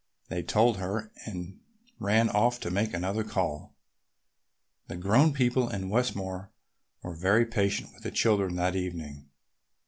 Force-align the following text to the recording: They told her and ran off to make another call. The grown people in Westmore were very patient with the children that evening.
They 0.29 0.41
told 0.41 0.77
her 0.77 1.11
and 1.27 1.59
ran 1.99 2.29
off 2.29 2.59
to 2.61 2.71
make 2.71 2.91
another 2.91 3.23
call. 3.23 3.75
The 4.87 4.95
grown 4.97 5.31
people 5.31 5.69
in 5.69 5.89
Westmore 5.89 6.49
were 7.03 7.13
very 7.15 7.45
patient 7.45 7.93
with 7.93 8.01
the 8.01 8.09
children 8.09 8.55
that 8.55 8.75
evening. 8.75 9.29